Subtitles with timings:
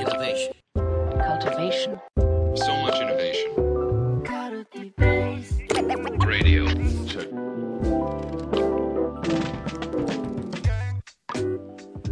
[0.00, 0.54] Innovation.
[1.28, 2.00] cultivation,
[2.54, 3.50] So much innovation.
[6.26, 6.64] Radio.
[7.06, 7.28] Check.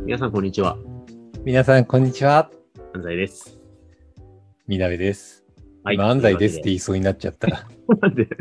[0.05, 0.77] 皆さん、こんにちは。
[1.45, 2.51] 皆さん、こんにちは。
[2.95, 3.59] 安西です。
[4.67, 5.43] みなべです。
[5.83, 7.49] はい今、安西ですってと言いそうになっちゃった。
[7.49, 7.55] いう
[7.89, 8.37] わけで？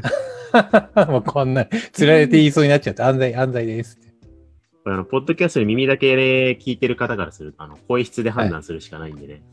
[1.10, 3.08] もうこんな、釣られて言いそうになっちゃった。
[3.08, 4.07] 安西、安西ですって。
[4.88, 9.44] これあの、ポッドキャストに耳だけで聞いてる方からすると、あの、声質で判断するしかないんでね、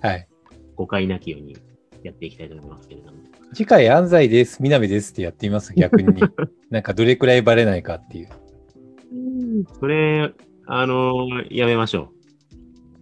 [0.00, 0.26] はい。
[0.74, 1.54] 誤解なきように
[2.02, 3.18] やっていきたいと思いますけれども。
[3.52, 6.22] 次回、安西です、みなべですってやってみます、逆に。
[6.70, 8.28] なんか、どれくらいバレないかっていう。
[9.78, 10.32] それ、
[10.64, 12.08] あのーやめましょう。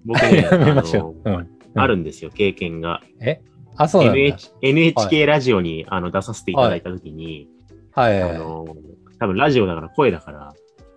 [0.06, 1.28] 僕ね、 やめましょう。
[1.28, 1.48] あのーうん。
[1.80, 3.04] あるんですよ、経験が。
[3.20, 3.40] え？
[3.76, 4.18] あ、そうなんだ。
[4.18, 7.48] NH NHK ラジオに、あの出させていただいたときに、
[7.92, 8.34] はいはいはい。
[8.34, 10.54] あのー多分ラジオだから声だから、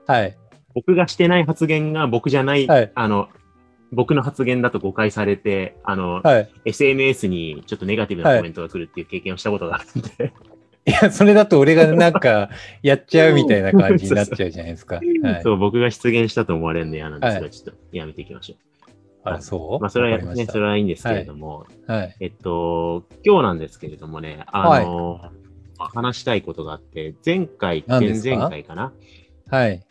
[0.07, 0.37] はい。
[0.73, 3.29] 僕がしてない発言が僕じゃない、はいあの、
[3.91, 6.49] 僕の発言だと誤解されて、あの、はい。
[6.65, 10.33] SNS にちょっとネガティブなコメントが来るっていう経験をしたことがあるんで、
[10.85, 12.49] いや、それだと俺が なんか、
[12.81, 14.95] やっちゃうみたいな感じになっちゃうじゃないですか。
[14.95, 15.01] は
[15.39, 15.41] い。
[15.43, 18.55] そう、僕が出現したと思われるの嫌なんですが、はいちょっとやめていきましょ
[19.23, 19.75] あ、そう？
[19.75, 19.79] う。
[19.79, 22.15] まあ、それはね、それはいいんですけれども、はい。
[22.19, 25.19] えっと、今日なんですけれどもね、あの、
[25.77, 28.93] まあ話したいことがあって、前回、前々回かな、
[29.49, 29.83] はい。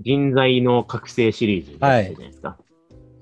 [0.00, 2.58] 人材の覚醒シリーズやってたじゃないですか。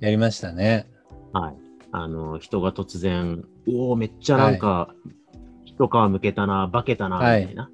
[0.00, 0.86] やりましたね。
[1.32, 1.54] はい。
[1.92, 4.94] あの、人が突然、おおめっちゃなんか、
[5.64, 7.70] 一皮むけたな、化けたな、みはいたいな。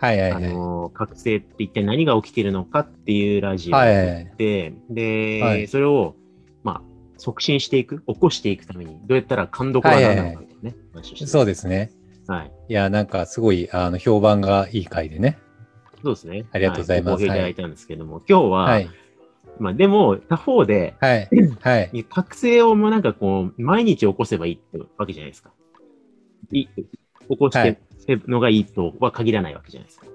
[0.00, 0.42] あはいはいはい。
[0.54, 4.22] の、覚醒って一体何が起きてるのかっていうラジオをはいやはいはい。
[4.24, 6.16] って、で、はいそれを、
[6.64, 6.82] まあ、
[7.18, 11.90] 促進していく、起こしていくために、どうやったら勘どころがなるのかっていうね、話をしてそうですね。
[12.26, 12.52] はい。
[12.68, 15.38] いや、なんかすごい、あの、評判がいい回でね。
[16.02, 16.46] そうですね。
[16.52, 18.90] ありがとうございますはご好評いただいたんですけども、今日は、はい。
[19.58, 21.28] まあ、でも、他方で、はい。
[21.60, 22.04] はい。
[22.04, 25.50] 覚醒をもうなんかこう、毎日起こせばいいってわけじゃないですか。
[26.50, 27.78] い起こして
[28.16, 30.06] るのがいいとは限らないわけじゃないですか。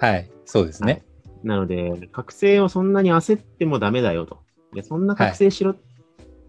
[0.00, 0.30] はい。
[0.44, 1.02] そうですね。
[1.44, 4.42] なので、覚醒をそんなに焦ってもダメだよと。
[4.74, 5.74] いや、そんな覚醒しろ、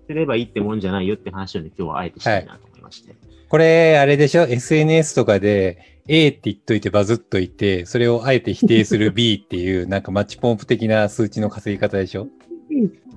[0.08, 3.16] すればいいってもんじゃないよって話をね、今日はあえてしたいなと思いまして。
[3.50, 12.28] これ、あれでしょ ?SNS とかで A って言っといてバズっといて、それをあえて否定する B っていう、なんかマッチポンプ的な数値の稼ぎ方でしょ？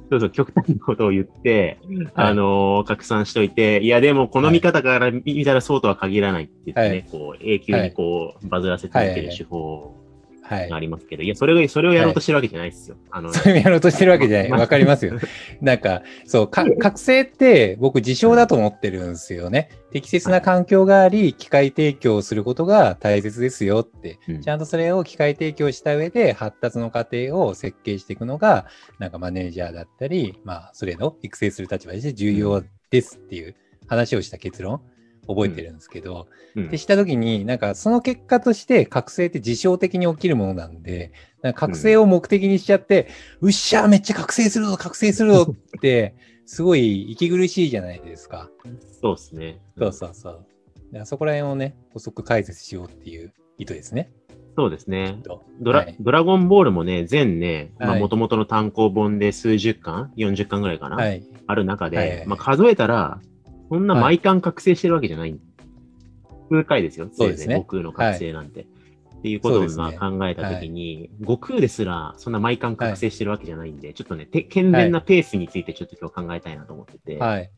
[0.09, 1.79] そうそう、極端なことを言って、
[2.15, 7.07] あのー拡散しといて、いや、でもこの見方から見たらそうとは限らないって言ってね、はい。
[7.11, 9.97] こう、永久にこう、バズらせ続ける手法
[10.51, 10.81] あ。
[10.81, 12.97] りますけど、いや、それを、それをやろうとしてるわけじゃないですよ。
[13.11, 14.51] あの、それをやろうとしてるわけじゃない。
[14.51, 15.19] まあわかりますよ。
[15.61, 19.71] なんか、そう、か覚醒って僕自称だと思ってるんですよね。
[19.93, 24.19] 適切な環境があり、機械提供することが大切ですよって。
[24.29, 28.67] うんちゃんとそれを機械提供した上で発達の過程を設計していくのが、
[28.99, 34.83] なんかマネージャーだったり、まあ、それの育成する立場として重要ですっていう話をした結論、
[35.29, 43.09] 覚えてるんですけど、うんってしたときに、なんかその結果として覚醒って事象的に起きるものなんで、なんか覚醒を目的にしちゃって、
[43.41, 46.15] うっしゃーめっちゃ覚醒するぞ覚醒するぞって、
[46.47, 48.49] すごい息苦しいじゃないですか。
[49.03, 49.61] そうですね。
[49.77, 50.33] そうそうそう。
[50.33, 54.11] だからそこら辺をね、補足解説しようっていう意図ですね。
[54.57, 55.19] そうですね。
[55.23, 61.23] とドラ、はいドラゴンボールもね、全ね、まあ、はい元々の単行本で数十巻 ?40 巻ぐらいかな、はい。
[61.47, 63.21] ある中で、はいはいはいまあ、数えたら、
[63.69, 65.39] そんな毎巻覚醒してるわけじゃない。
[66.51, 67.09] 数回ですよ。
[67.13, 68.67] そうですね悟空の覚醒なんて。
[69.19, 77.19] っていうことをまあ考えたときに、悟空ですら、そんな毎巻覚醒してるわけじゃないんで、ちょっとね、て健全なペースについてちょっと今日考えたいなと思ってて。
[77.19, 77.51] はい。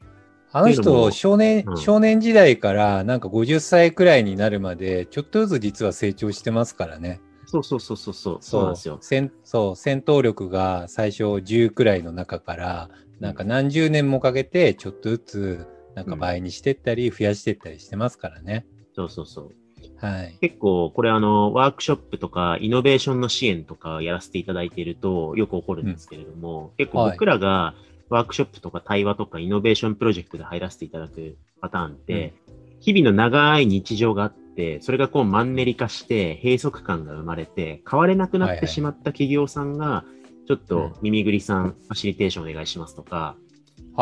[0.50, 7.20] あの人、少年、うん少年時代からなんか50歳くらいになるまで、ちょっとずつ実は成長してますからね。
[7.44, 8.38] そうそうそうそうそう。
[8.40, 8.98] そうなんですよ。
[9.02, 12.90] 戦そう、戦闘力が最初10くらいの中から、
[13.20, 15.66] なんか何十年もかけて、ちょっとずつ、
[15.98, 18.66] なんか倍にしてったり、増やしてったりしてますからね。
[18.94, 19.52] そうそうそう。
[20.00, 20.38] はい。
[20.40, 27.74] 結構、これあの、ワークショップとか、イノベーションの支援とかやらせていただいていると、よく起こるんですけれども、結構はい僕らが
[28.08, 32.34] ワークショップとか対話とかイノベーションプロジェクトで入らせていただくパターンって、
[32.80, 40.04] 日々の長い日常があって、それがこうマンネリ化して閉塞感が生まれて、変われなくなってしまった企業さんが、
[40.46, 43.36] ちょっうんと耳ぐりさん、ファシリテーションお願いしますとか、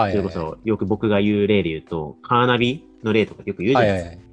[0.00, 0.12] はい。
[0.12, 4.10] それこそよく僕が言う例で言うと、カーナビの例とかよく言うじゃはないいですか。
[4.10, 4.26] はいはい。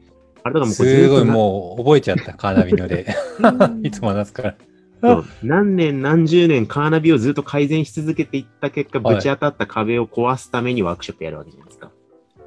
[0.45, 3.07] あれとかもすごいもう覚えちゃった、カーナビので。
[3.83, 4.55] いつも話すから。
[5.01, 11.91] そう何年何十年カーナビをずっと改善し続けていった結果、はいぶち当たった壁を壊すためにワークショップやるわけじゃないですか。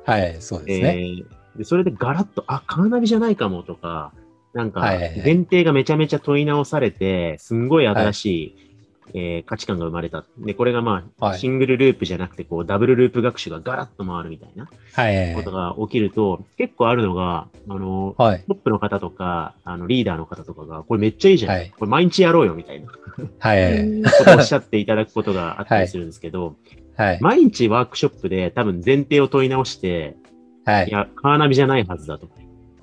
[0.04, 0.96] はい、そうですね。
[0.98, 4.12] えーでそれでガラッと、あ、カーナビじゃないかもとか、
[4.52, 8.65] なんか前提がめちゃめちゃ問い直されて、すんごい新しい
[9.14, 10.24] えー価値観が生まれた。
[10.38, 18.44] で、これがまあ、はいシングルループじゃなくて、こう、ダブルループ学習がガラッと回るみたいなはいはいことが起きると、結構あるのが、あの、はい。
[18.46, 21.52] トップの方とか、あの、リーダーの方とかが、これめっちゃいいじゃん。
[21.54, 22.94] はいこれ毎日やろうよ、みたいなこ
[23.38, 26.56] はいおっしゃっていただくことがあったりするんですけど、
[26.96, 27.18] はい。
[27.20, 30.16] 毎日ワークショップで多分前提を問い直して、
[30.64, 30.90] はいい。
[30.90, 32.28] や、カーナビじゃないはずだと。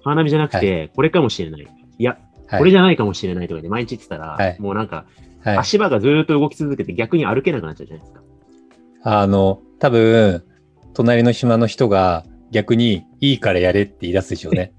[0.04, 1.62] カーナビじゃなくて、これかもしれない。
[1.62, 2.20] いや、はい
[2.60, 5.06] これじゃないかもしれないとかで毎日言ってたら、はいもうなんか、
[5.44, 5.58] はい。
[5.58, 8.22] 足場がずーっと動き続けて逆に歩けなくなっちゃうじゃないですか。
[9.04, 10.44] あの、多分、
[10.94, 14.74] 隣の島の人が逆にいいからやれって言い出すでしょうね。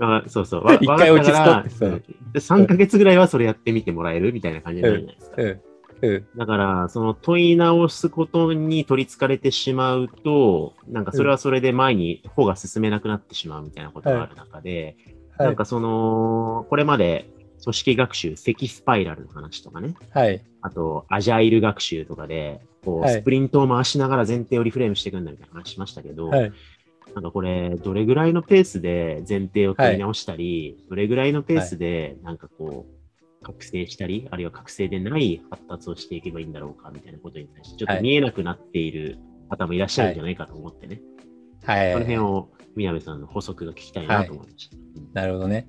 [0.00, 0.64] あそうそう。
[0.64, 5.36] わ一回落ち着こうわかってそうったからうんで3ヶ月ぐらいはそれやってみてもらえるみたいな感じになるじゃないですか。
[5.38, 5.60] うん。
[6.00, 6.26] うん。
[6.36, 14.96] だから、その問い直すことに取り憑かれてしまうと、なんかそれはそれで前に方が進めなくなってしまうみたいなことがある中で、
[15.38, 15.48] はい。
[15.48, 17.30] なんかその、これまで
[17.62, 20.42] 組織学習、積スパイラルの話とかね、はい。
[20.62, 26.52] あと、アジャイル学習とかで、こう、はいスプリントを回しながら前提をリフレームしていくんだみたいな話しましたけど、はい。
[27.14, 39.18] なんかこれ、どれぐらいのペースで前提を問い直したり、どれぐらいのペースで、なんかこう、覚醒したり、あるいは覚醒でない発達をしていけばいいんだろうか、みたいなことに対して、ちょっと見えなくなっている
[39.48, 41.00] 方もいらっしゃるんじゃないかと思ってね。
[41.64, 41.92] はい。
[41.92, 44.76] その辺を、宮部さんの補足が聞きたいなと思いました。
[45.12, 45.66] なるほどね。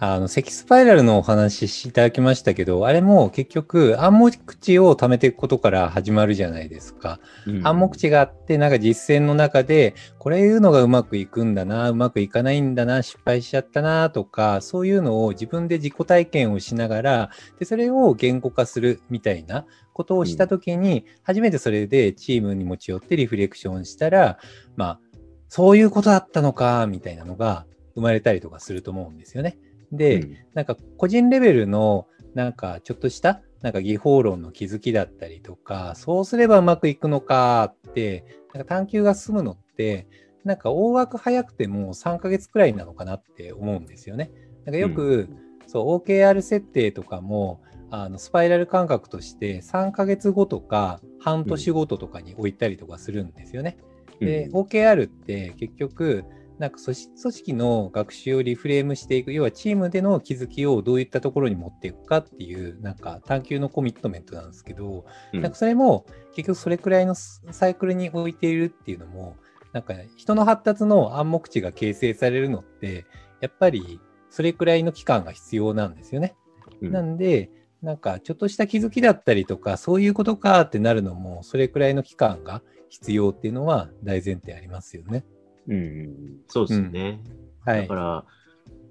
[0.00, 7.18] あの、積スパイラルのお話しいただきましたけど、あれも結局暗黙知を貯めていくことから始まるじゃないですか。
[7.46, 24.38] うん暗黙知があって、なんか実践の中で、これいうのがうまくいくんだな、うまくいかないんだな、失敗しちゃったなとか、そういうのを自分で自己体験をしながら、で、それを言語化するみたいなことをしたときに、初めてそれでチームに持ち寄ってリフレクションしたら、
[24.76, 25.00] まあ、
[25.48, 29.58] そういうことだったのか、みたいなのが生まれたりとかすると思うんですよね。
[29.92, 38.24] で、うんなんか個人レベルのなんかちょっとしたなんか技法論の気づきだったりとか、そうすればうまくいくのかって、
[38.54, 40.06] なんか探求が進むのって、
[40.44, 44.30] なんか大枠早くても3ヶ月くらいなのかなって思うんですよね。
[44.64, 45.28] なんかよく、
[45.66, 47.60] そう OKR 設定とかも
[47.90, 53.78] あのスパイラル感覚として3ヶ月後とか半年ごととかに置いたりとかするんですよね。
[54.20, 56.24] で、OKR って結局、
[56.58, 65.40] なんか組織組織の学習をリフレームしていく、要はチームでの気づきをどういったところに持っていくかっていう、なんか探求のコミットメントなんですけど、うん。
[65.40, 66.04] なんかそれも
[66.34, 69.36] 結局それくらいのサイクルに置いているっていうのも、
[69.72, 73.06] なんか人の発達の暗黙知が形成されるのって、
[73.40, 74.00] やっぱり
[74.30, 76.36] それくらいの期間が必要なんですよね。
[76.82, 76.92] うん。
[76.92, 77.50] なんで、
[77.82, 85.24] なんかちょっとした気づきだったりとか、そういうことかってなるのも、それくらいの期間が必要っていうのは大前提ありますよね。
[85.68, 86.14] うんうん
[86.48, 87.20] そうですよね。
[87.64, 87.94] はいだか。
[87.94, 88.24] ら、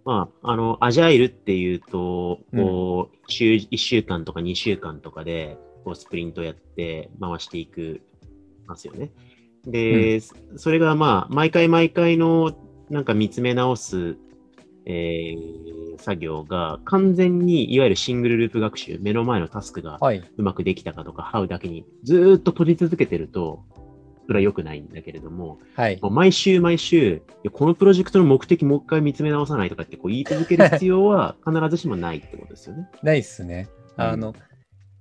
[0.06, 8.01] まあ、あの、アジャイルっていうと、こう、週、1週間とか2週間とかで、こう、スプリントやって回していく、
[8.66, 9.12] ますよね。
[9.66, 10.22] で、
[10.56, 12.54] それがまあ、毎回毎回の、
[12.90, 14.16] なんか見つめ直す、
[14.89, 20.24] えー、作業が完全に、いわゆるシングルループ学習、目の前のタスクがはい。
[20.38, 23.66] うまくできたかとか、ハウだけにずーっと閉じ続けてると、
[24.28, 26.00] それは良くないんだけれども、はい。
[26.01, 32.88] もう毎週毎週、このプロジェクトの目的もう一回見つめ直さないとかってこう言い続ける必要は 必ずしもないってことですよね。
[33.04, 33.68] ないっすね。
[33.98, 34.33] うんあの、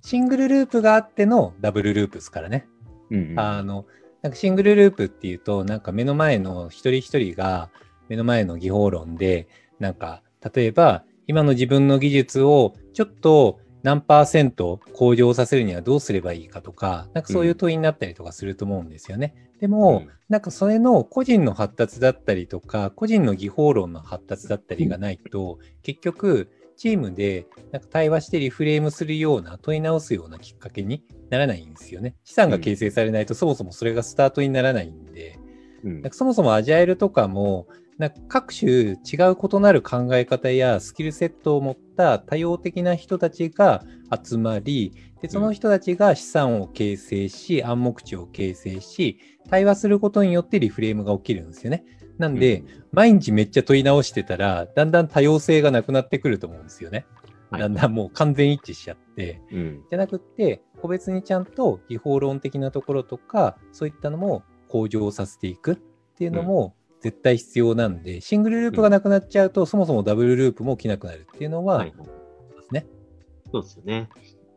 [0.02, 2.66] シングルループがあってのダブルループですからね。
[3.10, 3.86] うんうんあの、
[4.22, 7.70] なんかシングルループっていうと、なんか目の前の一人一人が
[8.08, 10.22] 目の前の技法論で、なんか
[10.54, 19.34] 例えば今の自分の技術をちょっと何パーセント向上させるにはどうすればいいかとか、なんかそういう問いになったりとかすると思うんですよね。
[19.60, 32.16] でも、うんなんかそれの個人の発達だったりとか、個人の技法論の発達だったりがないと、結局、チームでなんか対話してリフレームするような、問い直すようなきっかけにならないんですよね。
[32.24, 35.38] 資産が形成されないと、そもそもそれがスタートにならないんで、
[35.84, 43.84] うんなんかそもそもアジャイルとかも、なんか各種違う異なる考え方やスキルセットを持った多様的な人たちが
[44.22, 51.84] 集まり、でその人たちが資産を形成し、暗黙知を形成し、対話することによってリフレームが起きるんですよね。
[52.18, 57.06] なんで、毎日めっちゃ問い直してたら、だんだん多様性がなくなってくると思うんですよね。
[57.50, 59.40] はいだんだんもう完全一致しちゃって。
[59.52, 65.76] うんじゃなくって、個別にちゃんと技法論的なところとか、そういったのも向上させていくっ
[66.16, 66.74] ていうのも
[67.06, 71.94] 絶対必要なんで、シングルループがなくなっちゃうと、そもそもダブルループも起きなくなるっていうのは、はいで
[72.68, 72.86] すね。
[73.52, 74.08] そうですよね。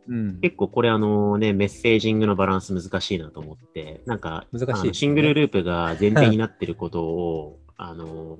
[0.07, 0.39] うん。
[0.41, 8.39] 結構これあのね、メッセージングのバランス難しいなと思って、なんか、難しいねシングルループが前提になってることを、あの、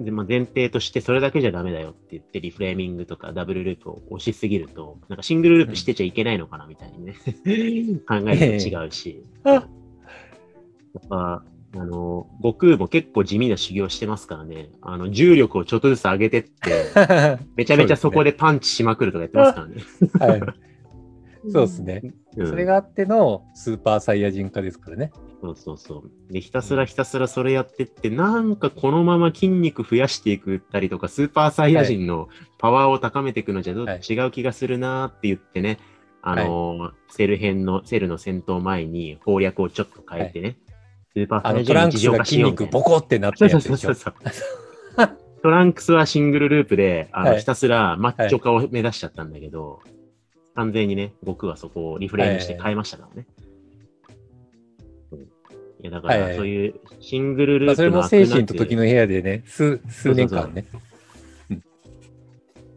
[0.00, 7.14] でまあ、前提としてそれだけじゃダメだよって言ってリフレーミングとかダブルループを押しすぎると、なんかシングルループしてちゃいけないのかなみたいにね、
[8.08, 9.22] 考えると違うし。
[9.46, 9.86] ええ
[10.96, 11.44] やっぱ、
[11.74, 16.84] あの、悟空も結構地味な修行してますからね、あの、重力をちょっとずつ上げてって、
[17.56, 19.60] めちゃめちゃそこでパンチしまくるとかやってますか
[20.20, 20.40] らね。
[20.40, 20.54] はい。
[21.50, 22.00] そうですね。
[22.04, 22.14] うん
[22.46, 25.10] それがあってのスーパーサイヤ人化ですからね。
[25.40, 26.32] そうそうそう。
[26.32, 35.78] で、ひたすらひたすらそれやってって、なんかこのまま筋肉増やしていくったりとか、スーパーサイヤ人のパワーを高めていくのじゃどうはい違う気がするなーって言ってね、
[36.20, 40.58] あのーセル編の、セルの戦闘前に攻略をちょっと変えてね、
[41.16, 44.14] スーパーサイヤあのトランク人の日常化スが筋肉ボコってなっそうそうたやつでしょそうそう。
[44.96, 45.18] そう。
[45.42, 49.80] トランクスはシングルループで、あの、はいひたすらマッチョ化を目指しちゃったんだけど、
[50.54, 53.26] 完全にね、僕はそこをリフレームして変えましたからね。
[55.12, 55.20] うん
[55.78, 60.66] いや、だから、そういうシングルルまあ、ープのそれも精神と時のの部屋でね、数数年間ね。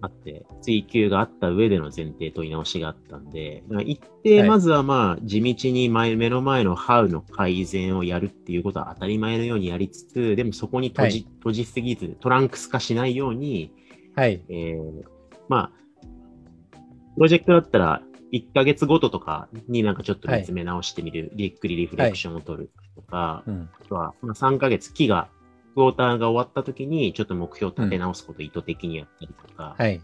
[0.01, 13.73] あって、追求があった上での前提問い直しがあったんで、一定、まずはまあ、地道に前目の前のハウの改善をやるっていうことは当たり前のようにやりつつ、でもそこに閉じ,、は閉じすぎず、トランクス化しないように、
[14.15, 14.41] はい。
[14.49, 15.03] えー
[15.47, 15.79] まあ、
[17.15, 18.01] プロジェクトだったら、
[18.31, 23.69] 1ヶ月ごととかになんかちょっと見つめ直してみる、ゆっくりリフレクションを取るとか、うん。
[23.73, 25.29] あとは、まあ、3ヶ月、期が、
[25.73, 30.01] クォーターが終わった時に、ちょっと目標を立て直すことを意図的にやったりとか、はい。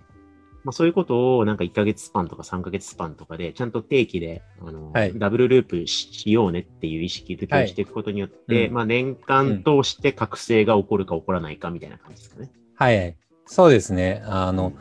[0.63, 12.51] まあ、そういうことをなんか1ヶ月スパンとか3ヶ月スパンとかで、ちゃんと定期で、あの、はいダブルループししようねっていう意識づけをしていくことによって、はいうんまあ年間通して覚醒が起こるか起こらないかみたいな感じですかね。
[12.75, 13.15] はい。
[13.45, 14.24] そうですね。
[14.25, 14.74] あの、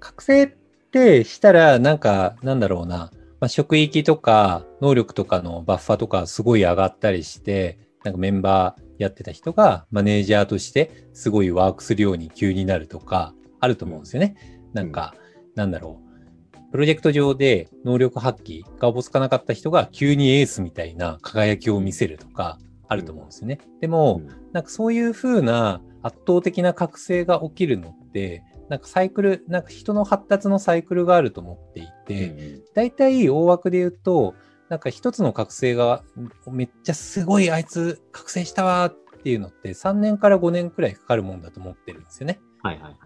[0.00, 0.48] 覚醒っ
[0.90, 3.10] てしたら、なんか、なんだろうな、
[3.40, 14.36] まあ、職域とか能力とかのバッファとかすごい上がったりして、なんかメンバーやってた人がマネージャーとしてすごいワークするように急になるとか、あると思うんですよね。
[14.72, 15.14] なんか、
[15.54, 16.72] なんだろう。
[16.72, 23.58] プロジェクト上で能力発揮がおぼつかなかった人が急にエースみたいな輝きを見せるとか、あると思うんですよね。
[23.80, 34.34] でも、うんなんかそういう風な圧倒的な覚醒が起きるのって、なんかサイクル、なんか人の発達のサイクルがあると思っていて、大体大枠で言うと、
[34.72, 36.02] なんか一つの覚醒が
[36.50, 42.40] めっちゃすごいあいつ覚醒したわっていうのって3年から5年くらいかかるもんだと思ってるんですよね。
[42.62, 42.96] はいはいはい。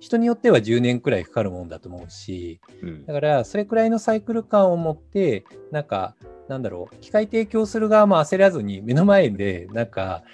[0.00, 6.16] 人によっては10年くらいかかるもんだと思うし、うんだからそれくらいのサイクル感を持って、なんか、
[6.48, 10.24] なんだろう、機械提供する側も焦らずに目の前で、なんか、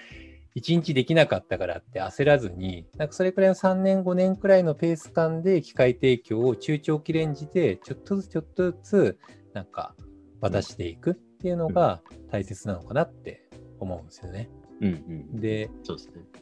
[0.57, 9.18] 1日できなかったからって焦らずに、なんかそれくらいの3年、5年くらいのペース感で機械提供を中長期レンジでちょっとずつちょっとずつ、
[9.52, 9.95] なんか
[10.40, 13.49] 渡していくっていうのが大切なのかなって
[13.80, 14.49] 思うんですよね。
[14.80, 15.40] うんうん。
[15.40, 15.73] で、ね。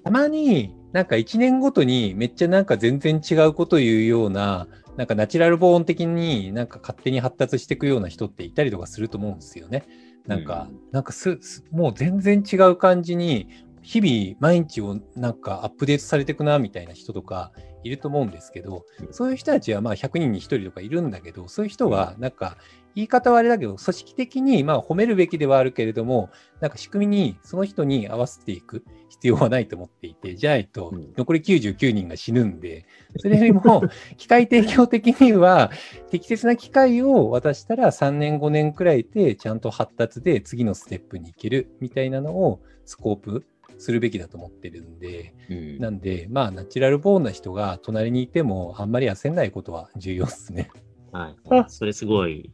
[0.04, 9.84] たまになんか1年ごとにめっちゃなんか全然違うこと言うような、なんかナチュラルボーン的になんか勝手に発達していくような人っていたりとかすると思うんですよね。
[10.26, 13.48] なんか、なんかすすもう全然違う感じに、
[13.82, 17.52] 日々毎日をなんかアップデートされていくなみたいな人とか
[17.84, 22.56] いると思うんですけど、うんそういう人たちはまあ100人に1人とかいるんだけど、そういう人はなんか
[22.96, 32.86] 言い方はあれだけど、組織的にまあ褒めるべきではあるけれども、なんか仕組みにその人に合わせていく必要はないと思っていて、じゃないとうん残り99人が死ぬんで、
[33.18, 33.82] それよりも
[34.16, 35.70] 機械提供的には
[36.10, 43.44] 適切な機械を渡したら3年5年くらいでちゃんと発達で次のステップに行けるみたいなのをスコープ
[43.76, 50.70] するべきだと思ってるんで、うんなんで、まあ、ナチュラルボーンな人が隣にいても、あんまり焦んないことは重要ですね。
[51.12, 51.36] はい。
[51.50, 52.50] あそれすごい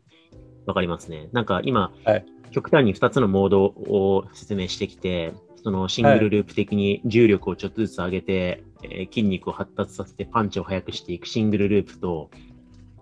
[0.66, 1.28] わかりますね。
[1.32, 5.32] なんか今、はい極端に2つのモードを説明してきて、
[5.64, 12.30] そのシングルループ的に重力をちょっとずつ上げて、えー筋肉を発達させてパンチを速くしていくシングルループと、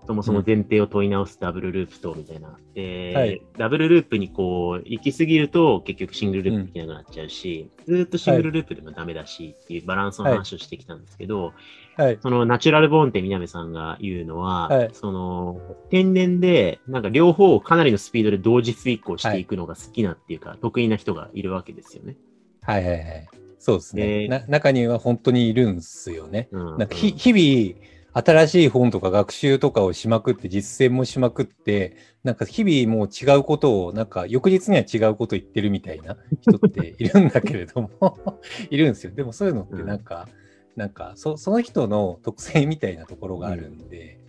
[0.07, 2.57] そもそも前提を問い直すダブルループと、みたいな。
[2.73, 11.53] で、はいダブルループにこう、行き過ぎると結局シングルループできなくなっちゃうし、ずーっとシングルループでもダメだしっていうバランスの話をしてきたんですけど、
[11.97, 12.17] はい。
[12.21, 22.15] そのナチュラルボーンって南さんが言うのは、はいその天然で、なんか両方をかなりのスピードで同時遂行していくのが好きなっていうか、得意な人がいるわけですよね。
[22.61, 23.29] はいはいはい。
[23.59, 24.03] そうですね。
[24.21, 26.47] でな中には本当にいるんですよね。
[26.51, 38.39] うんなんかひ、日々、新しい本とか学習とかをしまくって、実践もしまくって、なんか日々もう違うことを、なんか翌日には違うこと言ってるみたいな人っているんだけれども、
[38.69, 39.13] いるんですよ。
[39.13, 40.27] でもそういうのってなんか、
[40.75, 44.19] なんかそ、その人の特性みたいなところがあるんで、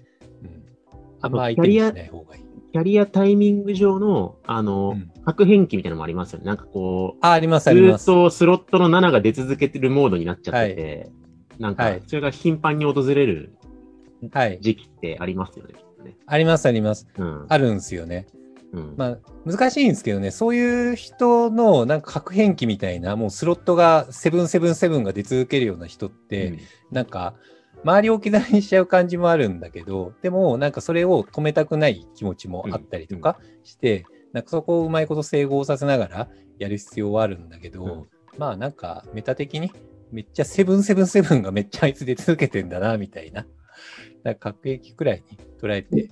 [0.43, 0.63] うん。
[1.21, 2.43] あんま相手にしない方がいい。
[2.73, 6.47] キャリアタイミング上の、あの、うん核変期みたいなのもありますよね。
[6.47, 8.11] なんかこう、あ、あります、ずあります。
[8.11, 11.11] ーっとスロットの7が出続けてるモードになっちゃってて、
[11.61, 13.62] なんかはい、それが頻繁に訪れるはい。
[14.61, 15.75] 時期ってありますよね。
[15.75, 17.09] きっとねあります、あります。
[17.17, 17.47] うん。
[17.49, 18.27] あるんですよね。
[18.73, 18.95] うん。
[18.97, 26.59] まあ、難しいんですけどね、そういう人のなんか核変機みたいな、もうスロットが777が出続けるような人って、うん
[26.91, 27.35] なんか、
[27.85, 38.07] 周りを置き去りにしちゃう感じもあるんだけど、でも、なんかそれを止めたくない気持ちもあったりとかして、なんかそこをうまいこと整合させながらやる必要はあるんだけど、うん
[38.39, 39.71] まあなんかメタ的に
[40.11, 43.47] めっちゃ777がめっちゃあいつ出続けてんだな、みたいな。
[44.25, 46.11] なんか核兵器くらいに捉えて、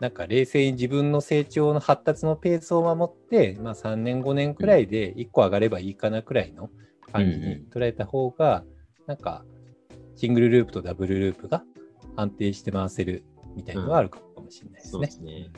[0.00, 6.70] なんか冷静に自分の成長の発達のペースを守って、まあ3年5年くらいで1個上がればいいかなくらいの
[7.12, 8.64] 感じに捉えた方が、
[9.06, 9.44] なんか
[10.16, 11.64] シングルループとダブルループが
[12.16, 13.24] 安定して回せる
[13.56, 15.10] みたいのはあるかもしれないですねうで。
[15.10, 15.50] すね。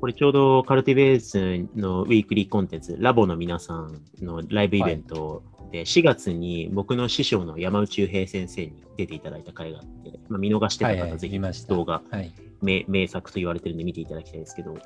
[0.00, 1.38] これちょうどカルティベース
[1.78, 11.40] のウィークリーコンテンツ、ラボの皆さんのライブイベントで、4月に僕の師匠の山内平先生に出ていただいた回があって、まあ、見逃してはいはい、た方ぜひ。
[11.66, 12.32] 動画、はい。
[12.60, 14.76] 名名作と言われてるんで見ていただきたいですけど、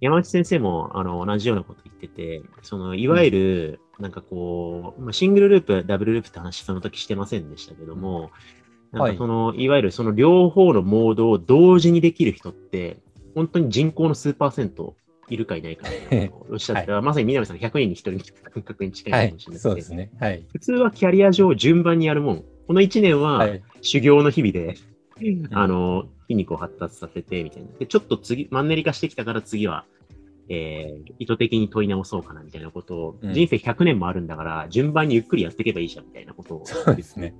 [0.00, 8.30] 山内先生もあの同じようなこと言ってて、そのいわゆる、なんかこう、まあ、シングルループ、ダブルループって話その時してませんでしたけども、
[8.90, 12.98] なんかその、い、わゆるその両方のモードを同時にできる人って、
[13.34, 14.96] 本当に人口の数パーセント
[15.30, 15.86] いるかいないか
[16.50, 18.18] おっしゃってた、まさに南さん100人に1人の
[18.50, 20.10] 感覚に近いはいかもしれない、そうですね。
[20.20, 20.44] はい。
[20.52, 22.44] 普通はキャリア上順番にやるもん。
[22.66, 23.62] この1年ははい。
[23.80, 24.74] 修行の日々で、
[25.52, 27.68] あの、筋肉を発達させて、みたいな。
[27.78, 29.84] で、ちょっと次、マンネリ化してきたから次は、
[30.48, 36.66] えー、意図的に問い直そうかな、みたいなことを、うん人生100年もあるんだから、順番にゆっくりやっていけばいいじゃん、みたいなことを。
[36.66, 37.34] そうですね。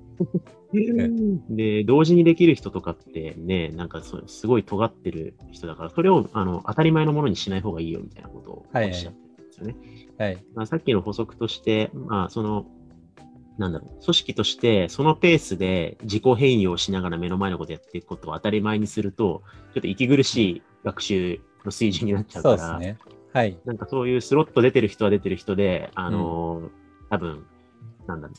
[1.50, 9.76] で、同時にできる人とかってね、なんかそうすごい尖ってる人だから、それをあの当たり前のものにしない方がいいよ、みたいなことをおっしゃってるんですよね。
[10.18, 10.44] はい。
[10.54, 12.66] まあ、さっきの補足として、まあ、その、
[13.58, 19.42] なんだろう、組織として、そのペースで自己変容しながら目の前のことやっていくことを当たり前にすると、
[19.74, 22.98] ちょっと息苦しい学習の水準になっちゃうから、ね。
[23.32, 23.58] はい。
[23.64, 27.44] なんかそういうスロット出てる人は出てる人で、あのー多分、
[28.06, 28.34] なんだろ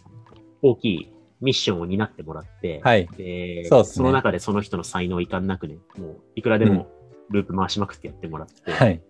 [0.63, 3.07] う、大きいミッションを担ってもらって、はい。
[3.17, 3.85] でそね。
[3.97, 6.87] の中でその人の才能をいかんなくね、もういくらでも
[7.29, 9.01] ループ回しまくってやってもらって、はい。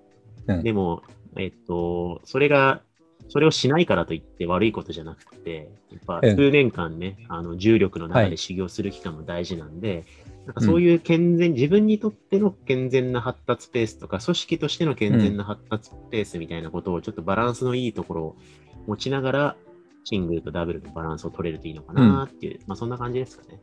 [0.63, 1.03] でも、
[1.37, 2.81] えっと、それが、
[3.29, 6.35] それをしないからといって悪いことじゃなくて、やっぱうん。
[6.35, 8.29] 数年間ね、あの重力の中はい。
[8.29, 10.05] で修行する期間も大事なんで、
[10.45, 18.35] なんかそういう健全、自分にとっての健全な発達ペースとか、組織としての健全な発達ペースみたいなことをちょっとバランスのいいところを
[18.87, 19.55] 持ちながら、
[20.03, 23.59] シングルとダブルのバランスを取れるといいのかなっていう、まあそんな感じですかね。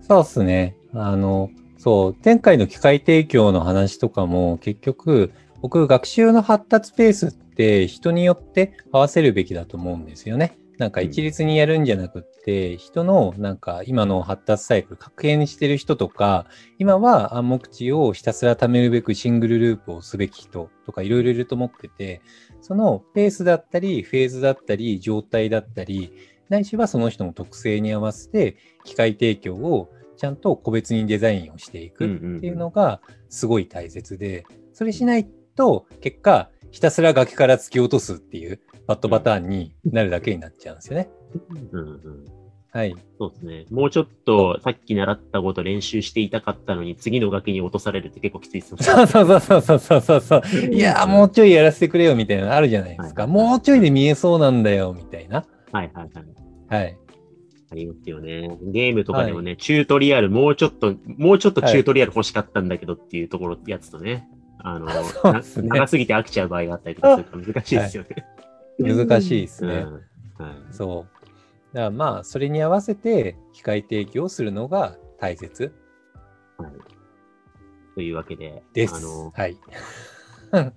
[0.00, 0.76] そうですね。
[0.92, 10.58] あの、そう、前回の機械提供の話とかも結局、僕、学習の発達ペースって人によって合わせるべきだと思うんですよね。
[10.78, 16.46] なんか一律にやるんじゃなくって、人のなんか今の発達サイクル、確変してる人とか、
[16.78, 22.22] 今は暗黙知をひたすら貯めるべくシングルループをすべき人とかいろいろいると思ってて、
[22.60, 26.12] そのペースだったり、フェーズだったり、状態だったり、
[26.48, 32.08] ないしはその人の特性に合わせて機械提供をちゃんと個別にデザインをしていくっ
[32.40, 41.08] ていうのがすごい大切で、それしないと結果ひたすら崖から突き落とすっていうバッドパターンになるだけになっちゃうんですよね。
[41.72, 42.24] うんうん。
[42.70, 42.94] はい。
[43.18, 43.66] そうですね。
[43.70, 48.84] もうちょっとさっき習ったこと練習していたかったのに、次の崖に落とされるって結構きついですよね。
[48.84, 50.42] そうそうそうそうそうそうそう。
[50.72, 53.22] いやー、もうちょいやらせてくれよみたいなのあるじゃないですか。
[53.22, 55.44] はいもうちょいで見えそうなんだよみたいな。
[55.72, 56.10] はいはい
[56.68, 56.82] はい。
[56.82, 56.98] はい。
[57.70, 58.58] ありますよね。
[58.62, 64.92] ゲームとかでもね、チュートリアル、もうちょっと、もうちょっとチュートリアル欲しかったんだけどっていうところ、やつとね、あの、 ね
[65.24, 68.24] な長すぎて飽きちゃう場合があったりとかするから難しいですよね。
[68.78, 69.74] 難しいですね。
[69.74, 70.02] うんはい
[70.72, 71.74] そう。
[71.74, 75.72] だからまあ、それに合わせて機械提供するのが大切
[76.58, 76.70] はい
[77.94, 78.94] というわけで、です。
[78.94, 79.56] あの、はい。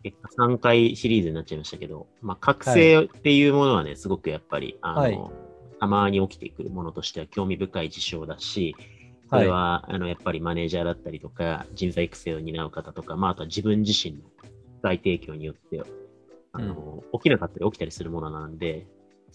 [0.03, 5.19] 結果3回シリーズになっちゃいましたけど、まあ、覚醒っていうものはね、すごくやっぱり、あの、はい
[5.79, 8.75] たまに起きてくるものとしては興味深い事象だし、
[9.29, 14.21] それは、あの、やっぱりマネージャーだったりとか、人材育成を担う方とか、まあ、あとは自分自身の
[14.81, 15.83] 大提供によって、
[16.57, 18.87] あの、起きなかったり起きたりするものなんで、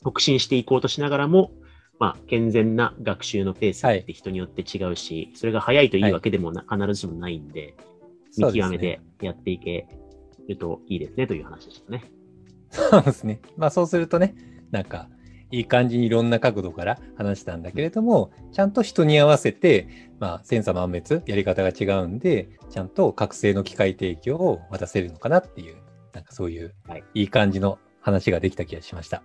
[0.02, 1.52] 促進していこうとしながらも、
[1.98, 7.76] まあ、健全な学習のペースって人によって違うし、それが早いといいわけでもな、必ずしもないんで、
[8.36, 9.86] 見極めてやっていけ
[10.48, 12.10] るといいですねという話でしたね。
[12.70, 13.40] そうですね。
[13.56, 14.34] まあそうするとね、
[14.70, 15.08] なんか、
[15.52, 19.86] いい感じにいろんな角度から話したんだけれども、ちゃんと人に合わせて、
[20.18, 25.76] まあ、千差万別、やり方が違うんで、ちゃんと覚醒の機械提供を渡せるのかなっていう、
[26.12, 29.22] なんかそういうはい、いい感じの話ができた気がしました。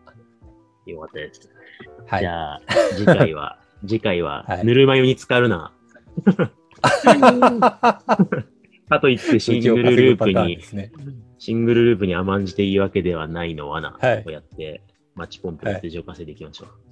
[0.86, 1.50] よかったです。
[2.06, 2.22] はい。
[2.22, 2.62] じゃあ、
[2.96, 5.74] 次回は、 次回はは、いぬるま湯に浸かるな。
[8.90, 10.92] かといってシングルループにね。
[11.40, 14.82] シングルループに甘んじていいわけではないの罠はいをやって、
[15.14, 16.87] マッチポンプで数字を稼いでいきましょう。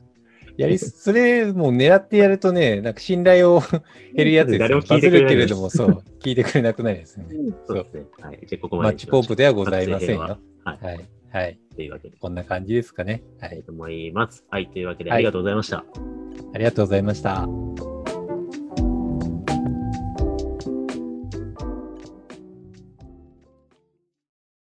[0.57, 3.61] やり、それ、もう狙ってやるとね、なんか信頼を
[4.15, 4.67] 減るやつですよ。
[4.67, 7.25] 誰も聞バズるけれども、そう、聞いてくれなくなる ですね。
[7.67, 8.05] そうですね。
[8.21, 8.39] はい。
[8.45, 10.21] じゃあ、ここまマッでにしましょうチポンプではございませんよ。
[10.21, 11.05] ははい。
[11.31, 11.59] はい。
[11.75, 13.23] というわけで、いこんな感じですかね。
[13.41, 13.61] はい。
[13.63, 14.45] と思います。
[14.49, 14.67] はい。
[14.67, 15.85] というわけで、はいありがとうございました。
[16.53, 17.47] ありがとうございました。